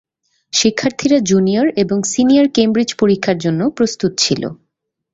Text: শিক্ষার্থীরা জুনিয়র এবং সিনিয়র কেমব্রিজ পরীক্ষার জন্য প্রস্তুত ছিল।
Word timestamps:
শিক্ষার্থীরা 0.53 1.17
জুনিয়র 1.23 1.67
এবং 1.75 1.97
সিনিয়র 2.03 2.47
কেমব্রিজ 2.49 2.89
পরীক্ষার 2.95 3.37
জন্য 3.37 3.61
প্রস্তুত 3.77 4.11
ছিল। 4.17 4.43